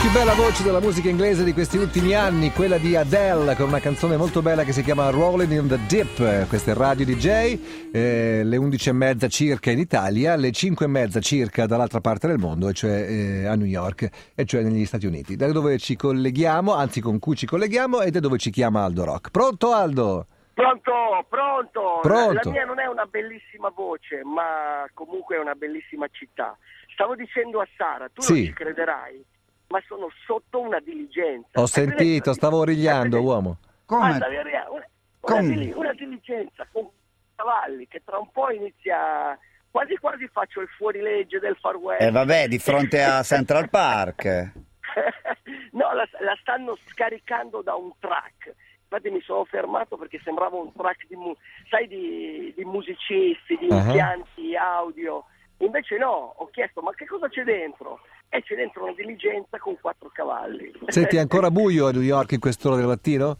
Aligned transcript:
più 0.00 0.10
bella 0.12 0.32
voce 0.34 0.62
della 0.62 0.80
musica 0.80 1.10
inglese 1.10 1.44
di 1.44 1.52
questi 1.52 1.76
ultimi 1.76 2.14
anni, 2.14 2.50
quella 2.52 2.78
di 2.78 2.96
Adele, 2.96 3.54
con 3.54 3.68
una 3.68 3.80
canzone 3.80 4.16
molto 4.16 4.40
bella 4.40 4.64
che 4.64 4.72
si 4.72 4.82
chiama 4.82 5.10
Rolling 5.10 5.52
in 5.52 5.68
the 5.68 5.78
Deep. 5.86 6.48
Questa 6.48 6.70
è 6.70 6.74
Radio 6.74 7.04
DJ, 7.04 7.90
eh, 7.92 8.40
le 8.42 8.56
11 8.56 8.88
e 8.88 8.92
mezza 8.92 9.28
circa 9.28 9.70
in 9.70 9.78
Italia, 9.78 10.36
le 10.36 10.52
5 10.52 10.86
e 10.86 10.88
mezza 10.88 11.20
circa 11.20 11.66
dall'altra 11.66 12.00
parte 12.00 12.26
del 12.28 12.38
mondo, 12.38 12.68
e 12.68 12.72
cioè 12.72 12.90
eh, 13.08 13.46
a 13.46 13.54
New 13.56 13.66
York, 13.66 14.08
e 14.34 14.44
cioè 14.46 14.62
negli 14.62 14.86
Stati 14.86 15.04
Uniti, 15.04 15.36
da 15.36 15.52
dove 15.52 15.76
ci 15.76 15.96
colleghiamo, 15.96 16.74
anzi 16.74 17.02
con 17.02 17.18
cui 17.18 17.36
ci 17.36 17.44
colleghiamo, 17.46 18.00
ed 18.00 18.16
è 18.16 18.20
dove 18.20 18.38
ci 18.38 18.50
chiama 18.50 18.84
Aldo 18.84 19.04
Rock. 19.04 19.30
Pronto 19.30 19.72
Aldo? 19.72 20.26
Pronto, 20.54 20.92
pronto. 21.28 21.98
Pronto. 22.02 22.40
La 22.44 22.50
mia 22.50 22.64
non 22.64 22.78
è 22.80 22.86
una 22.86 23.04
bellissima 23.04 23.70
voce, 23.74 24.22
ma 24.24 24.86
comunque 24.94 25.36
è 25.36 25.38
una 25.38 25.54
bellissima 25.54 26.06
città. 26.10 26.56
Stavo 26.92 27.14
dicendo 27.14 27.60
a 27.60 27.68
Sara, 27.76 28.08
tu 28.12 28.22
Sì. 28.22 28.32
non 28.32 28.44
ci 28.46 28.52
crederai, 28.52 29.24
ma 29.70 29.80
sono 29.86 30.08
sotto 30.26 30.60
una 30.60 30.80
diligenza. 30.80 31.60
Ho 31.60 31.66
sentito, 31.66 32.32
stavo 32.32 32.58
origliando, 32.58 33.20
uomo. 33.22 33.58
Come? 33.86 34.16
origliando? 34.16 34.72
Una, 34.74 34.86
Come? 35.20 35.54
una 35.66 35.76
una 35.76 35.92
diligenza 35.94 36.66
con 36.72 36.88
cavalli 37.34 37.86
che 37.88 38.02
tra 38.04 38.18
un 38.18 38.30
po' 38.30 38.50
inizia... 38.50 39.38
Quasi 39.70 39.94
quasi 39.98 40.26
faccio 40.26 40.60
il 40.62 40.66
fuorilegge 40.76 41.38
del 41.38 41.56
Far 41.60 41.76
West. 41.76 42.02
Eh 42.02 42.10
vabbè, 42.10 42.48
di 42.48 42.58
fronte 42.58 43.04
a 43.04 43.22
Central 43.22 43.70
Park. 43.70 44.24
no, 45.70 45.92
la, 45.94 46.08
la 46.18 46.36
stanno 46.40 46.76
scaricando 46.88 47.62
da 47.62 47.76
un 47.76 47.92
track. 48.00 48.52
Infatti 48.82 49.10
mi 49.10 49.20
sono 49.20 49.44
fermato 49.44 49.96
perché 49.96 50.20
sembrava 50.24 50.56
un 50.56 50.72
track 50.72 51.06
di, 51.06 51.14
mu- 51.14 51.36
sai, 51.68 51.86
di, 51.86 52.52
di 52.56 52.64
musicisti, 52.64 53.56
di 53.60 53.68
Ah. 53.70 53.76
impianti 53.76 54.56
audio. 54.56 55.24
Invece 55.60 55.98
no, 55.98 56.34
ho 56.36 56.48
chiesto 56.50 56.80
ma 56.80 56.92
che 56.94 57.06
cosa 57.06 57.28
c'è 57.28 57.42
dentro? 57.44 58.00
E 58.28 58.42
c'è 58.42 58.54
dentro 58.54 58.84
una 58.84 58.94
diligenza 58.94 59.58
con 59.58 59.76
quattro 59.80 60.10
cavalli. 60.12 60.72
Senti, 60.86 61.16
è 61.16 61.20
ancora 61.20 61.50
buio 61.50 61.86
a 61.86 61.90
New 61.90 62.02
York 62.02 62.32
in 62.32 62.40
quest'ora 62.40 62.76
del 62.76 62.86
mattino? 62.86 63.36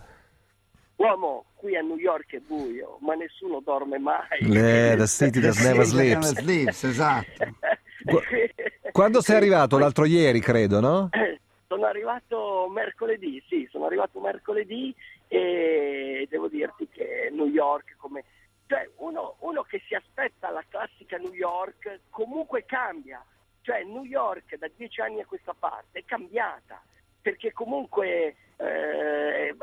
Uomo, 0.97 1.47
qui 1.55 1.77
a 1.77 1.81
New 1.81 1.97
York 1.97 2.34
è 2.34 2.41
buio, 2.41 2.98
ma 3.00 3.14
nessuno 3.14 3.61
dorme 3.64 3.98
mai. 3.98 4.39
Eh, 4.41 4.97
the 4.97 5.06
city 5.06 5.41
that 5.41 5.56
never 5.64 5.86
sleeps. 5.86 6.34
sleeps, 6.34 6.84
esatto. 6.84 7.55
Qu- 8.05 8.22
Quando 8.92 9.22
sei 9.22 9.37
arrivato? 9.37 9.78
L'altro 9.78 10.05
ieri, 10.05 10.41
credo, 10.41 10.81
no? 10.81 11.09
Sono 11.69 11.87
arrivato 11.87 12.69
mercoledì, 12.69 13.41
sì, 13.48 13.66
sono 13.70 13.87
arrivato 13.87 14.19
mercoledì 14.19 14.92
e 15.28 16.27
devo 16.28 16.48
dirti 16.48 16.89
che 16.91 17.31
New 17.33 17.47
York 17.47 17.94
come... 17.97 18.25
Cioè, 18.70 18.88
uno, 18.98 19.34
uno 19.40 19.62
che 19.64 19.82
si 19.88 19.96
aspetta 19.96 20.48
la 20.48 20.64
classica 20.68 21.16
New 21.16 21.32
York 21.32 22.02
comunque 22.08 22.64
cambia. 22.66 23.20
Cioè, 23.62 23.82
New 23.82 24.04
York 24.04 24.56
da 24.58 24.70
dieci 24.76 25.00
anni 25.00 25.18
a 25.18 25.26
questa 25.26 25.54
parte 25.58 25.98
è 25.98 26.04
cambiata, 26.04 26.80
perché 27.20 27.52
comunque 27.52 28.36
eh, 28.58 29.56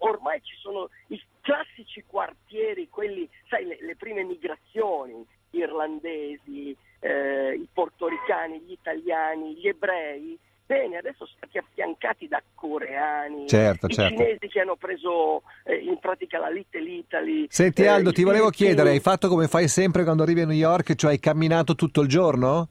ormai 0.00 0.42
ci 0.42 0.54
sono 0.56 0.90
i 1.06 1.18
classici 1.40 2.04
quartieri, 2.06 2.90
quelli, 2.90 3.26
sai, 3.48 3.64
le, 3.64 3.78
le 3.80 3.96
prime 3.96 4.24
migrazioni, 4.24 5.26
irlandesi, 5.52 6.76
eh, 6.98 7.54
i 7.54 7.66
portoricani, 7.72 8.60
gli 8.60 8.72
italiani, 8.72 9.54
gli 9.54 9.68
ebrei. 9.68 10.38
Bene, 10.70 10.98
adesso 10.98 11.26
sono 11.26 11.30
stati 11.36 11.58
affiancati 11.58 12.28
da 12.28 12.40
coreani, 12.54 13.48
Certo, 13.48 13.86
i 13.86 13.92
certo. 13.92 14.16
cinesi 14.16 14.46
che 14.46 14.60
hanno 14.60 14.76
preso 14.76 15.42
eh, 15.64 15.74
in 15.74 15.98
pratica 15.98 16.38
la 16.38 16.48
Little 16.48 16.88
Italy. 16.88 17.46
Senti 17.48 17.82
eh, 17.82 17.88
Aldo, 17.88 18.10
i 18.10 18.12
ti 18.12 18.22
volevo 18.22 18.50
chiedere, 18.50 18.90
hai 18.90 19.00
fatto 19.00 19.26
come 19.26 19.48
fai 19.48 19.66
sempre 19.66 20.04
quando 20.04 20.22
arrivi 20.22 20.42
a 20.42 20.46
New 20.46 20.54
York, 20.54 20.94
cioè 20.94 21.10
hai 21.10 21.18
camminato 21.18 21.74
tutto 21.74 22.02
il 22.02 22.08
giorno? 22.08 22.68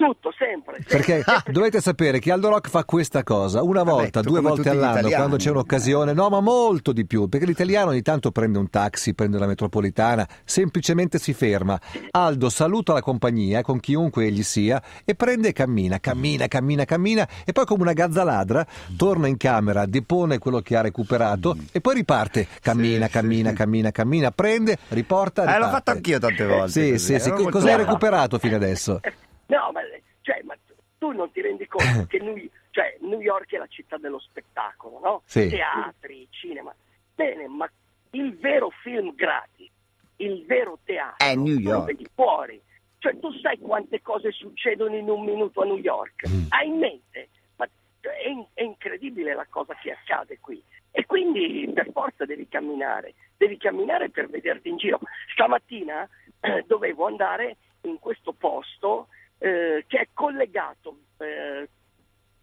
Tutto, 0.00 0.32
sempre. 0.38 0.76
sempre, 0.78 0.96
Perché 0.96 1.22
sempre. 1.22 1.52
dovete 1.52 1.80
sapere 1.82 2.18
che 2.20 2.32
Aldo 2.32 2.48
Rock 2.48 2.70
fa 2.70 2.84
questa 2.86 3.22
cosa 3.22 3.62
una 3.62 3.82
Vabbè, 3.82 3.90
volta, 3.90 4.22
tu 4.22 4.30
due 4.30 4.40
volte 4.40 4.70
all'anno, 4.70 5.10
quando 5.10 5.36
c'è 5.36 5.50
un'occasione, 5.50 6.14
no, 6.14 6.30
ma 6.30 6.40
molto 6.40 6.92
di 6.92 7.04
più, 7.04 7.28
perché 7.28 7.44
l'italiano 7.44 7.90
ogni 7.90 8.00
tanto 8.00 8.30
prende 8.30 8.56
un 8.56 8.70
taxi, 8.70 9.12
prende 9.14 9.38
la 9.38 9.46
metropolitana, 9.46 10.26
semplicemente 10.42 11.18
si 11.18 11.34
ferma. 11.34 11.78
Aldo 12.12 12.48
saluta 12.48 12.94
la 12.94 13.02
compagnia, 13.02 13.60
con 13.60 13.78
chiunque 13.78 14.24
egli 14.24 14.42
sia, 14.42 14.82
e 15.04 15.14
prende 15.14 15.48
e 15.48 15.52
cammina, 15.52 16.00
cammina, 16.00 16.46
cammina, 16.48 16.84
cammina, 16.86 17.28
e 17.44 17.52
poi 17.52 17.66
come 17.66 17.82
una 17.82 17.92
gazza 17.92 18.24
ladra 18.24 18.66
torna 18.96 19.26
in 19.26 19.36
camera, 19.36 19.84
depone 19.84 20.38
quello 20.38 20.60
che 20.60 20.76
ha 20.76 20.80
recuperato 20.80 21.56
e 21.72 21.82
poi 21.82 21.94
riparte. 21.96 22.46
Cammina, 22.62 23.04
Sì, 23.04 23.12
cammina, 23.12 23.50
sì. 23.50 23.54
cammina, 23.56 23.90
cammina, 23.90 24.30
prende, 24.30 24.78
riporta, 24.88 25.42
Eh, 25.54 25.58
l'ho 25.58 25.68
fatto 25.68 25.90
anch'io 25.90 26.18
tante 26.18 26.46
volte. 26.46 26.70
Sì, 26.70 26.90
così, 26.92 26.98
sì, 26.98 27.20
sì. 27.20 27.26
ero 27.28 27.36
Co- 27.36 27.42
molto 27.42 27.58
Cosa 27.58 27.68
hai 27.68 27.74
bravo. 27.74 27.88
recuperato 27.90 28.38
fino 28.38 28.56
adesso? 28.56 29.00
No, 29.50 29.70
ma, 29.72 29.80
cioè, 30.22 30.40
ma 30.44 30.56
tu 30.98 31.10
non 31.10 31.30
ti 31.32 31.40
rendi 31.40 31.66
conto 31.66 32.06
che 32.06 32.18
New, 32.18 32.36
cioè, 32.70 32.96
New 33.00 33.20
York 33.20 33.52
è 33.52 33.58
la 33.58 33.66
città 33.66 33.96
dello 33.96 34.18
spettacolo, 34.20 35.00
no? 35.02 35.22
Sì. 35.24 35.48
Teatri, 35.48 36.26
cinema. 36.30 36.74
Bene, 37.14 37.48
ma 37.48 37.68
il 38.12 38.36
vero 38.38 38.70
film 38.82 39.14
gratis, 39.14 39.70
il 40.16 40.44
vero 40.46 40.78
teatro, 40.84 41.26
È 41.26 41.34
New 41.34 41.54
lo 41.54 41.60
York. 41.70 41.84
vedi 41.86 42.06
fuori. 42.14 42.60
Cioè, 42.98 43.18
tu 43.18 43.32
sai 43.40 43.58
quante 43.58 44.00
cose 44.02 44.30
succedono 44.30 44.94
in 44.94 45.08
un 45.08 45.24
minuto 45.24 45.62
a 45.62 45.64
New 45.64 45.78
York? 45.78 46.28
Mm. 46.28 46.44
Hai 46.50 46.68
in 46.68 46.78
mente? 46.78 47.28
Ma 47.56 47.66
cioè, 48.00 48.12
è, 48.18 48.28
in- 48.28 48.46
è 48.54 48.62
incredibile 48.62 49.34
la 49.34 49.46
cosa 49.48 49.74
che 49.74 49.90
accade 49.92 50.38
qui. 50.38 50.62
E 50.92 51.06
quindi 51.06 51.70
per 51.72 51.90
forza 51.92 52.24
devi 52.24 52.46
camminare, 52.48 53.14
devi 53.36 53.56
camminare 53.56 54.10
per 54.10 54.28
vederti 54.28 54.68
in 54.68 54.76
giro. 54.76 55.00
Stamattina 55.32 56.06
eh, 56.40 56.64
dovevo 56.68 57.06
andare 57.06 57.56
in 57.82 57.98
questo 57.98 58.32
posto 58.32 59.08
eh, 59.40 59.84
che 59.86 59.98
è 59.98 60.08
collegato 60.12 60.98
eh, 61.18 61.68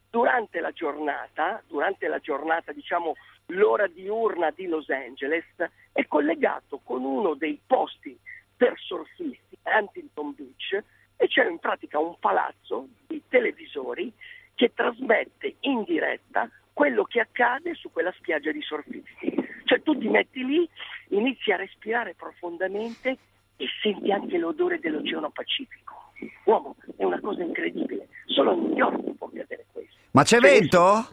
durante 0.10 0.60
la 0.60 0.72
giornata, 0.72 1.62
durante 1.68 2.08
la 2.08 2.20
giornata 2.20 2.72
diciamo 2.72 3.16
l'ora 3.48 3.88
diurna 3.88 4.52
di 4.52 4.68
Los 4.68 4.90
Angeles, 4.90 5.46
è 5.92 6.06
collegato 6.08 6.80
con 6.84 7.04
uno 7.04 7.36
dei 7.36 7.60
posti 7.66 8.18
per 8.56 8.74
surfisti, 8.78 9.58
Huntington 9.64 10.34
Beach, 10.34 10.84
e 11.16 11.28
c'è 11.28 11.48
in 11.48 11.60
pratica 11.60 12.00
un 12.00 12.18
palazzo 12.20 12.88
di 13.06 13.22
televisori 13.28 14.12
che 14.56 14.74
trasmette 14.74 15.56
in 15.62 15.84
diretta 15.84 16.50
quello 16.74 17.04
che 17.04 17.20
accade 17.20 17.76
su 17.76 17.92
quella 17.92 18.12
spiaggia 18.18 18.52
di 18.52 18.62
surfisti. 18.62 19.36
Cioè 19.66 19.82
tu 19.82 19.98
ti 19.98 20.10
metti 20.10 20.44
lì, 20.44 20.68
inizi 21.10 21.52
a 21.52 21.58
respirare 21.58 22.16
profondamente 22.16 23.18
e 23.56 23.68
senti 23.82 24.12
anche 24.12 24.38
l'odore 24.38 24.80
dell'Oceano 24.80 25.30
Pacifico. 25.30 26.07
Uomo, 26.46 26.76
è 26.98 27.04
una 27.04 27.20
cosa 27.20 27.44
incredibile. 27.44 28.08
Solo 28.26 28.52
a 28.52 28.56
New 28.56 28.76
York 28.76 29.02
può 29.18 29.28
accadere 29.28 29.66
questo. 29.72 29.96
Ma 30.12 30.24
c'è 30.24 30.40
Cioè, 30.40 30.50
vento? 30.50 31.08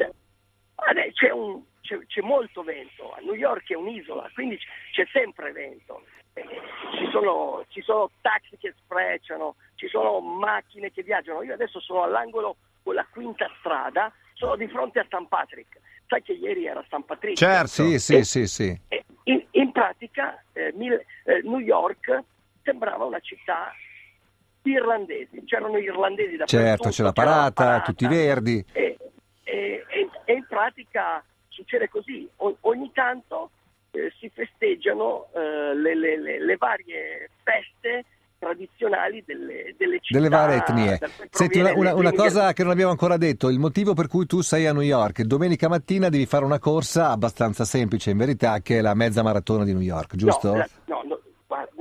Guarda, 0.74 1.02
c'è, 1.12 1.30
un- 1.30 1.62
c'è- 1.80 2.04
c'è 2.06 2.20
molto 2.20 2.62
vento. 2.62 3.12
A 3.12 3.20
New 3.20 3.34
York 3.34 3.70
è 3.70 3.74
un'isola, 3.74 4.30
quindi 4.34 4.58
c'è 4.92 5.06
sempre 5.12 5.52
vento. 5.52 6.02
Eh, 6.34 6.42
Ci 6.96 7.08
sono, 7.12 7.64
ci 7.68 7.80
sono 7.82 8.10
taxi 8.20 8.56
che 8.58 8.74
sprecciano, 8.76 9.54
ci 9.76 9.86
sono 9.88 10.20
macchine 10.20 10.90
che 10.90 11.02
viaggiano. 11.02 11.42
Io 11.42 11.54
adesso 11.54 11.78
sono 11.80 12.02
all'angolo 12.02 12.56
con 12.82 12.94
la 12.94 13.06
quinta 13.10 13.48
strada, 13.60 14.12
sono 14.34 14.56
di 14.56 14.66
fronte 14.68 14.98
a 14.98 15.04
St. 15.04 15.26
Patrick. 15.28 15.78
Sai 16.08 16.22
che 16.22 16.32
ieri 16.32 16.66
era 16.66 16.84
San 16.88 17.04
Patrizio? 17.04 17.46
Certo. 17.46 17.66
Sì, 17.68 17.98
sì, 17.98 18.24
sì, 18.24 18.46
sì. 18.46 18.80
E 18.88 19.04
In, 19.24 19.42
in 19.52 19.72
pratica 19.72 20.42
eh, 20.52 20.72
mil- 20.74 21.02
eh, 21.24 21.40
New 21.44 21.58
York 21.60 22.22
sembrava 22.62 23.04
una 23.04 23.20
città 23.20 23.72
irlandesi, 24.70 25.42
c'erano 25.44 25.78
irlandesi 25.78 26.36
da 26.36 26.44
Certo, 26.46 26.88
c'è 26.88 27.02
la 27.02 27.12
parata, 27.12 27.80
tutti 27.80 28.06
verdi. 28.06 28.64
E, 28.72 28.96
e- 29.44 29.84
e- 29.88 30.10
e 30.24 30.32
in 30.32 30.46
pratica 30.48 31.22
succede 31.48 31.88
così, 31.88 32.28
O- 32.36 32.56
ogni 32.62 32.90
tanto 32.92 33.50
eh, 33.92 34.12
si 34.18 34.28
festeggiano 34.32 35.28
eh, 35.34 35.74
le, 35.76 35.94
le- 35.96 36.20
le- 36.20 36.44
le 36.44 36.56
varie 36.56 37.30
feste 37.44 38.04
tradizionali 38.38 39.22
delle, 39.24 39.74
delle 39.78 40.00
città. 40.00 40.18
delle 40.18 40.28
varie 40.28 40.56
etnie. 40.56 40.98
Senti, 41.30 41.60
una, 41.60 41.72
una- 41.74 41.94
una 41.94 42.12
cosa 42.12 42.52
che 42.52 42.62
non 42.62 42.72
abbiamo 42.72 42.90
ancora 42.90 43.16
detto, 43.16 43.48
il 43.48 43.58
motivo 43.58 43.94
per 43.94 44.06
cui 44.08 44.26
tu 44.26 44.40
sei 44.42 44.66
a 44.66 44.72
New 44.72 44.82
York, 44.82 45.22
domenica 45.22 45.68
mattina 45.68 46.08
devi 46.10 46.26
fare 46.26 46.44
una 46.44 46.58
corsa 46.58 47.10
abbastanza 47.10 47.64
semplice 47.64 48.10
in 48.10 48.18
verità, 48.18 48.58
che 48.60 48.78
è 48.78 48.80
la 48.82 48.94
mezza 48.94 49.22
maratona 49.22 49.64
di 49.64 49.72
New 49.72 49.80
York, 49.80 50.16
giusto? 50.16 50.48
No, 50.50 50.56
la- 50.58 50.68
no, 50.86 51.02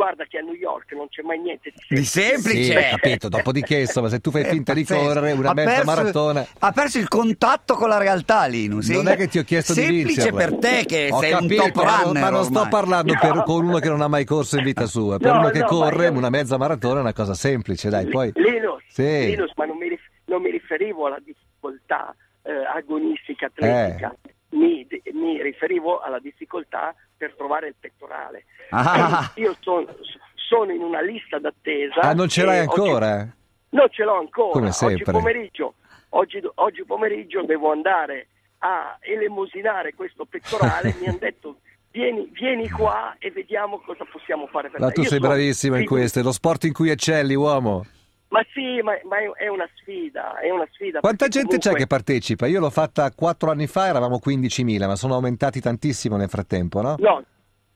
guarda- 0.03 0.25
che 0.25 0.37
a 0.37 0.41
New 0.41 0.53
York 0.53 0.91
non 0.93 1.07
c'è 1.09 1.21
mai 1.21 1.39
niente 1.39 1.71
di 1.87 1.95
Di 1.95 2.03
semplice. 2.03 2.63
Sì, 2.63 2.63
semplice. 2.63 2.77
ho 2.93 2.97
capito, 2.97 3.29
dopodiché 3.29 3.79
insomma 3.79 4.09
se 4.09 4.19
tu 4.19 4.31
fai 4.31 4.43
È 4.43 4.49
finta 4.51 4.73
di 4.73 4.83
correre 4.85 5.31
una 5.31 5.49
Ha 5.49 5.53
mezza 5.53 5.69
perso- 5.71 5.85
maratona... 5.85 6.45
Ha 6.59 6.71
perso 6.71 6.97
il 6.99 7.07
contatto 7.07 7.75
con 7.75 7.89
la 7.89 7.97
realtà, 7.97 8.45
Linus. 8.45 8.89
Non 8.89 9.07
è 9.07 9.15
che 9.15 9.27
ti 9.27 9.39
ho 9.39 9.43
chiesto 9.43 9.73
di 9.73 9.81
Semplice 9.81 10.05
vincerla. 10.29 10.37
per 10.37 10.57
te 10.57 10.83
che 10.85 11.09
Ho 11.11 11.19
sei 11.19 11.31
capito, 11.31 11.63
un 11.63 11.71
top 11.71 11.83
ma 11.83 11.91
non- 11.95 12.03
runner 12.03 12.21
ma 12.23 12.29
non 12.29 12.43
sto 12.43 12.53
ormai. 12.57 12.69
parlando 12.71 13.13
per- 13.19 13.33
No. 13.33 13.43
con 13.43 13.65
uno 13.65 13.79
che 13.79 13.89
non 13.89 14.01
ha 14.01 14.07
mai 14.07 14.25
corso 14.25 14.57
in 14.57 14.63
vita 14.63 14.85
sua, 14.85 15.17
per 15.17 15.31
No, 15.31 15.39
uno 15.39 15.49
che 15.49 15.59
no, 15.59 15.63
ma 15.65 15.69
corre 15.69 16.05
io- 16.05 16.11
una 16.11 16.29
mezza 16.29 16.57
maratona 16.57 16.97
è 16.97 17.01
una 17.01 17.13
cosa 17.13 17.33
semplice, 17.33 17.89
dai, 17.89 18.07
poi... 18.07 18.31
Linus, 18.35 18.81
Sì. 18.89 19.25
Linus, 19.25 19.51
ma 19.55 19.65
non 19.65 19.77
mi, 19.77 19.87
rif- 19.89 20.09
non 20.25 20.41
mi 20.41 20.51
riferivo 20.51 21.07
alla 21.07 21.19
difficoltà 21.23 22.13
eh, 22.45 22.51
agonistica 22.75 23.45
atletica, 23.45 24.11
Eh. 24.23 24.32
Mi, 24.53 24.87
mi 25.13 25.41
riferivo 25.41 25.99
alla 25.99 26.19
difficoltà 26.19 26.93
per 27.17 27.33
trovare 27.35 27.67
il 27.67 27.75
pettorale. 27.79 28.45
Ah. 28.69 29.31
Io 29.35 29.55
son- 29.59 29.87
sono 30.35 30.71
in 30.71 30.81
una 30.81 31.01
lista 31.01 31.37
d'attesa. 31.39 31.99
Ah, 32.01 32.13
non 32.13 32.27
ce 32.27 32.43
l'hai 32.45 32.57
e 32.63 32.67
oggi- 32.67 32.79
ancora? 32.81 33.27
non 33.69 33.87
ce 33.89 34.03
l'ho 34.03 34.17
ancora. 34.17 34.51
Come 34.51 34.67
Oggi 34.67 34.75
sempre. 34.75 35.11
pomeriggio, 35.11 35.73
oggi, 36.09 36.41
oggi 36.55 36.83
pomeriggio 36.85 37.41
devo 37.43 37.71
andare 37.71 38.27
a 38.59 38.97
elemosinare 39.01 39.93
questo 39.93 40.25
pettorale, 40.25 40.95
mi 41.01 41.07
hanno 41.07 41.17
detto 41.19 41.57
vieni, 41.91 42.29
vieni 42.33 42.69
qua 42.69 43.15
e 43.19 43.29
vediamo 43.31 43.79
cosa 43.79 44.05
possiamo 44.11 44.47
fare 44.47 44.69
per 44.69 44.79
Ma 44.79 44.87
te. 44.87 44.93
tu 44.93 45.01
Io 45.01 45.07
sei 45.09 45.17
sono- 45.19 45.29
bravissimo 45.29 45.77
in 45.77 45.85
questo, 45.85 46.19
è 46.19 46.23
lo 46.23 46.31
sport 46.31 46.63
in 46.65 46.73
cui 46.73 46.89
eccelli, 46.89 47.35
uomo. 47.35 47.85
Ma 48.33 48.43
sì, 48.51 48.81
ma, 48.81 48.93
ma 49.03 49.17
è, 49.37 49.47
una 49.47 49.69
sfida, 49.75 50.39
è 50.39 50.49
una 50.49 50.67
sfida. 50.71 51.01
Quanta 51.01 51.27
gente 51.27 51.57
c'è 51.57 51.69
comunque- 51.69 51.79
che 51.81 51.87
partecipa? 51.87 52.47
Io 52.47 52.59
l'ho 52.59 52.71
fatta 52.71 53.11
quattro 53.11 53.51
anni 53.51 53.67
fa, 53.67 53.85
eravamo 53.85 54.19
15.000, 54.19 54.87
ma 54.87 54.95
sono 54.95 55.13
aumentati 55.13 55.61
tantissimo 55.61 56.17
nel 56.17 56.29
frattempo, 56.29 56.81
no? 56.81 56.95
No, 56.97 57.23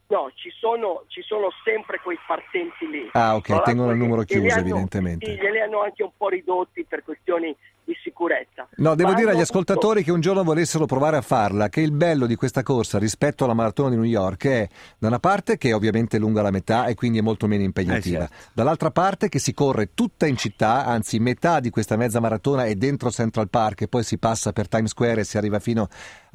no, 0.07 0.31
ci 0.33 0.49
sono, 0.59 1.03
ci 1.09 1.21
sono 1.21 1.49
sempre 1.63 1.99
quei 2.01 2.17
partenti 2.25 2.89
lì. 2.89 3.07
Ah, 3.13 3.35
ok, 3.35 3.61
tengono 3.61 3.91
il 3.91 3.97
numero 3.99 4.23
chiuso, 4.23 4.51
hanno- 4.51 4.61
evidentemente. 4.61 5.27
Sì, 5.27 5.33
glieli 5.39 5.61
hanno 5.61 5.83
anche 5.83 6.01
un 6.01 6.11
po' 6.17 6.29
ridotti 6.29 6.83
per 6.85 7.03
questioni 7.03 7.55
di 7.87 7.95
sicurezza. 8.03 8.67
No, 8.75 8.95
devo 8.95 9.11
Ma 9.11 9.15
dire 9.15 9.31
agli 9.31 9.39
ascoltatori 9.39 10.03
che 10.03 10.11
un 10.11 10.19
giorno 10.19 10.43
volessero 10.43 10.85
provare 10.85 11.15
a 11.15 11.21
farla, 11.21 11.69
che 11.69 11.79
il 11.79 11.91
bello 11.91 12.25
di 12.25 12.35
questa 12.35 12.61
corsa 12.61 12.99
rispetto 12.99 13.45
alla 13.45 13.53
maratona 13.53 13.91
di 13.91 13.95
New 13.95 14.03
York 14.03 14.45
è, 14.45 14.67
da 14.97 15.07
una 15.07 15.19
parte, 15.19 15.57
che 15.57 15.69
è 15.69 15.73
ovviamente 15.75 16.17
lunga 16.17 16.41
la 16.41 16.51
metà 16.51 16.85
e 16.87 16.95
quindi 16.95 17.19
è 17.19 17.21
molto 17.21 17.47
meno 17.47 17.63
impegnativa, 17.63 18.25
Eh, 18.25 18.27
certo. 18.27 18.51
dall'altra 18.53 18.91
parte 18.91 19.29
che 19.29 19.39
si 19.39 19.53
corre 19.53 19.93
tutta 19.93 20.27
in 20.27 20.35
città, 20.35 20.85
anzi 20.85 21.17
metà 21.19 21.61
di 21.61 21.69
questa 21.69 21.95
mezza 21.95 22.19
maratona 22.19 22.65
è 22.65 22.75
dentro 22.75 23.09
Central 23.09 23.49
Park 23.49 23.83
e 23.83 23.87
poi 23.87 24.03
si 24.03 24.17
passa 24.17 24.51
per 24.51 24.67
Times 24.67 24.89
Square 24.89 25.21
e 25.21 25.23
si 25.23 25.37
arriva 25.37 25.59
fino 25.59 25.83
a 25.83 25.87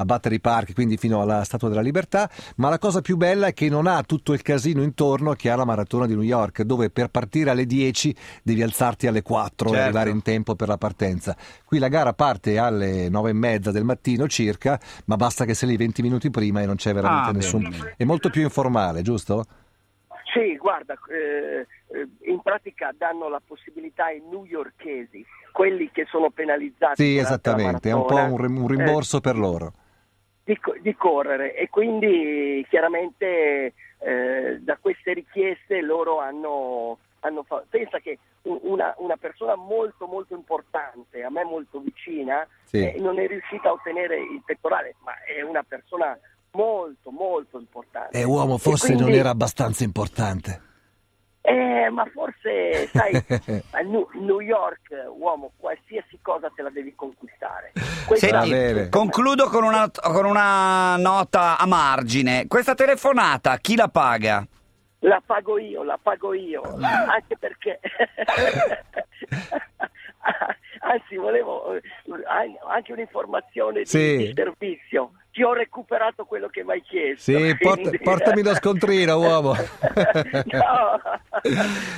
Battery 0.04 0.38
Park, 0.40 0.74
quindi 0.74 0.96
fino 0.96 1.20
alla 1.20 1.44
Statua 1.44 1.68
della 1.68 1.80
Libertà, 1.80 2.28
ma 2.56 2.68
la 2.68 2.78
cosa 2.78 3.00
più 3.00 3.16
bella 3.16 3.48
è 3.48 3.52
che 3.54 3.68
non 3.68 3.86
ha 3.86 4.02
tutto 4.02 4.32
il 4.32 4.42
casino 4.42 4.82
intorno 4.82 5.32
che 5.34 5.50
ha 5.50 5.56
la 5.56 5.64
maratona 5.64 6.06
di 6.06 6.14
New 6.14 6.22
York, 6.22 6.62
dove 6.62 6.90
per 6.90 7.08
partire 7.08 7.50
alle 7.50 7.66
10 7.66 8.14
devi 8.42 8.62
alzarti 8.62 9.06
alle 9.06 9.22
4 9.22 9.68
e 9.68 9.70
Certo. 9.72 9.84
arrivare 9.84 10.10
in 10.10 10.22
tempo 10.22 10.54
per 10.54 10.68
la 10.68 10.78
partenza. 10.78 11.36
Qui 11.64 11.78
la 11.78 11.88
gara 11.88 12.12
parte 12.12 12.58
alle 12.58 13.08
9 13.08 13.30
e 13.30 13.32
mezza 13.32 13.70
del 13.70 13.84
mattino 13.84 14.26
circa, 14.28 14.78
ma 15.06 15.16
basta 15.16 15.44
che 15.44 15.54
sei 15.54 15.70
lì 15.70 15.76
20 15.76 16.02
minuti 16.02 16.30
prima 16.30 16.60
e 16.60 16.66
non 16.66 16.76
c'è 16.76 16.92
veramente 16.92 17.28
Ah, 17.30 17.32
nessun... 17.32 17.62
bene. 17.62 17.94
È 17.96 18.04
molto 18.04 18.30
più 18.30 18.42
informale, 18.42 19.02
giusto? 19.02 19.44
Sì, 20.32 20.56
guarda, 20.56 20.94
eh, 21.10 21.66
eh, 21.94 22.30
in 22.30 22.40
pratica 22.40 22.90
danno 22.96 23.28
la 23.28 23.42
possibilità 23.46 24.06
ai 24.06 24.22
newyorkesi, 24.30 25.22
quelli 25.52 25.90
che 25.92 26.06
sono 26.10 26.30
penalizzati 26.30 27.02
Sì, 27.02 27.16
esattamente, 27.18 27.90
è 27.90 27.92
un 27.92 28.06
po' 28.06 28.16
un, 28.16 28.38
rim- 28.38 28.56
un 28.62 28.72
eh, 28.72 28.76
rimborso 28.76 29.20
per 29.20 29.36
loro. 29.36 29.74
Di, 30.44 30.58
di 30.80 30.94
correre 30.94 31.54
e 31.54 31.68
quindi 31.68 32.64
chiaramente 32.68 33.74
eh, 33.98 34.58
da 34.60 34.76
queste 34.80 35.12
richieste 35.14 35.80
loro 35.80 36.18
hanno, 36.18 36.98
hanno 37.20 37.42
fa- 37.44 37.62
pensa 37.68 37.98
che 38.00 38.18
un- 38.42 38.58
una, 38.62 38.92
una 38.98 39.16
persona 39.16 39.54
molto 39.54 40.06
molto 40.06 40.34
importante, 40.34 41.22
a 41.22 41.30
me 41.30 41.44
molto 41.44 41.78
vicina, 41.78 42.46
Sì. 42.64 42.78
eh, 42.78 42.96
non 42.98 43.18
è 43.20 43.26
riuscita 43.28 43.68
a 43.68 43.72
ottenere 43.72 44.16
il 44.18 44.42
pettorale, 44.44 44.96
ma 45.04 45.12
è 45.24 45.42
una 45.42 45.62
persona 45.62 46.18
molto 46.52 47.10
molto 47.10 47.58
importante. 47.58 48.18
E 48.18 48.24
uomo, 48.24 48.56
E 48.56 48.58
forse 48.58 48.86
quindi- 48.94 49.04
non 49.04 49.12
era 49.12 49.30
abbastanza 49.30 49.84
importante. 49.84 50.60
Eh, 51.44 51.90
ma 51.90 52.04
forse, 52.06 52.86
sai, 52.92 53.12
a 53.72 53.80
New, 53.80 54.40
York, 54.40 54.80
uomo, 55.18 55.50
qualsiasi 55.56 56.18
cosa 56.22 56.48
te 56.54 56.62
la 56.62 56.70
devi 56.70 56.94
conquistare. 56.94 57.72
Questa- 58.06 58.42
Senti, 58.44 58.88
concludo 58.88 59.48
con 59.48 59.64
una, 59.64 59.90
con 59.90 60.24
una 60.24 60.96
nota 60.98 61.58
a 61.58 61.66
margine. 61.66 62.46
Questa 62.46 62.74
telefonata, 62.74 63.56
chi 63.56 63.74
la 63.74 63.88
paga? 63.88 64.46
La 65.00 65.20
pago 65.24 65.58
io, 65.58 65.82
la 65.82 65.98
pago 66.00 66.32
io, 66.32 66.62
anche 66.80 67.36
perché... 67.36 67.80
Anzi, 70.84 71.16
volevo 71.16 71.76
anche 72.68 72.92
un'informazione 72.92 73.80
di, 73.80 73.86
Sì. 73.86 74.16
di 74.16 74.32
servizio. 74.34 75.12
Ti 75.30 75.42
ho 75.42 75.54
recuperato 75.54 76.24
quello 76.24 76.48
che 76.48 76.62
mi 76.64 76.72
hai 76.72 76.82
chiesto. 76.82 77.22
Sì, 77.32 77.56
quindi- 77.56 77.98
portami 77.98 78.42
lo 78.42 78.54
scontrino, 78.54 79.16
uomo. 79.18 79.54
no, 79.54 81.00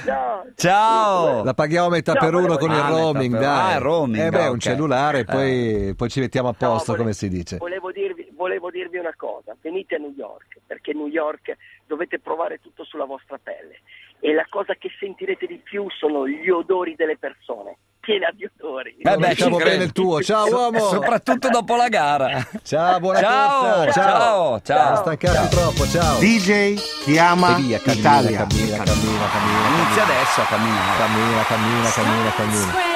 no. 0.07 0.47
Ciao. 0.57 1.43
La 1.45 1.55
paghiamo 1.55 1.89
metà 1.89 2.13
No, 2.15 2.19
per 2.21 2.35
uno 2.35 2.43
volevo 2.47 2.59
con 2.59 2.71
il 2.73 2.81
Ah, 2.81 2.89
roaming, 2.89 3.31
per- 3.33 3.41
dai. 3.41 3.75
ah, 3.75 3.79
roaming, 3.79 4.25
Eh 4.27 4.31
beh, 4.31 4.47
ok. 4.47 4.53
un 4.53 4.59
cellulare, 4.61 5.25
poi, 5.25 5.95
poi 5.97 6.09
ci 6.09 6.21
mettiamo 6.21 6.49
a 6.49 6.57
No, 6.59 6.69
posto, 6.69 6.93
vole- 6.93 6.99
come 7.03 7.13
si 7.13 7.29
dice. 7.29 7.57
Volevo 7.59 7.91
dirvi, 7.93 8.29
volevo 8.35 8.71
dirvi 8.71 8.99
una 8.99 9.15
cosa, 9.17 9.57
venite 9.61 9.97
a 9.97 9.99
New 9.99 10.13
York, 10.17 10.61
perché 10.67 10.93
New 10.93 11.07
York 11.09 11.57
dovete 11.87 12.19
provare 12.19 12.59
tutto 12.61 12.85
sulla 12.85 13.05
vostra 13.05 13.39
pelle 13.43 13.81
e 14.21 14.33
la 14.33 14.47
cosa 14.49 14.75
che 14.75 14.89
sentirete 14.99 15.47
di 15.47 15.59
più 15.63 15.87
sono 15.91 16.27
gli 16.27 16.49
odori 16.49 16.95
delle 16.97 17.17
persone, 17.19 17.77
piena 18.05 18.29
di 18.35 18.49
odori. 18.59 18.97
Eh 18.99 19.17
beh, 19.17 19.29
diciamo 19.29 19.57
bene 19.57 19.85
il 19.85 19.93
tuo. 19.93 20.23
Ciao, 20.23 20.47
uomo. 20.49 20.79
Soprattutto 20.89 21.49
dopo 21.49 21.75
la 21.77 21.89
gara. 21.89 22.47
Ciao, 22.63 23.01
buona 23.01 23.21
Ciao, 23.21 23.75
corsa. 23.85 23.93
ciao, 23.93 24.61
ciao. 24.61 24.89
Non 24.89 24.97
stancarti 24.99 25.57
troppo, 25.57 25.87
ciao. 25.89 26.19
DJ 26.19 26.75
chiama 27.05 27.57
E 27.57 27.61
via, 27.63 27.79
cammina, 27.81 28.01
Italia. 28.01 28.39
cammina, 28.39 28.77
cammina, 28.77 28.85
cammina, 28.85 29.27
cammina. 29.33 29.69
Inizia 29.83 30.03
adesso 30.03 30.41
a 30.41 30.45
camminare. 30.45 30.99
Cammina, 30.99 31.43
cammina, 31.43 31.91
cammina, 31.91 32.31
cammina. 32.37 32.94